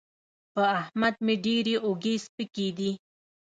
[0.53, 2.91] په احمد مې ډېرې اوږې سپکې دي.